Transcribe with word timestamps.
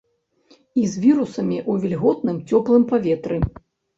І 0.83 0.85
з 0.93 1.01
вірусамі 1.03 1.57
ў 1.71 1.85
вільготным, 1.85 2.37
цёплым 2.53 2.83
паветры. 2.95 3.37